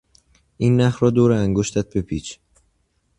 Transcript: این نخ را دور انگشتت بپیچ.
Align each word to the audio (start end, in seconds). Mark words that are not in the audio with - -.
این 0.57 0.81
نخ 0.81 1.03
را 1.03 1.09
دور 1.09 1.31
انگشتت 1.33 1.97
بپیچ. 1.97 2.39